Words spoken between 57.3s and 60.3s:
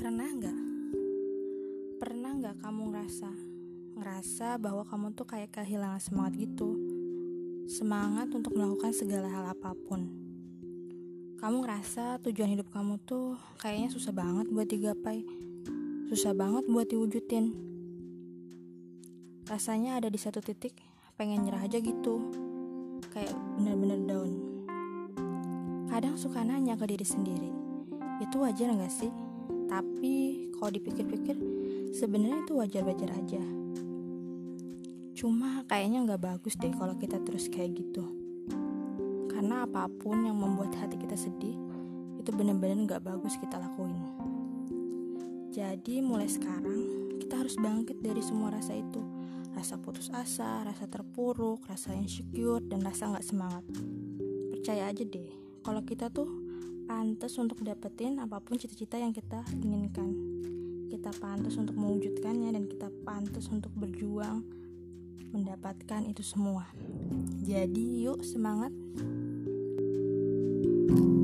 untuk dapetin apa pun cita-cita yang kita inginkan.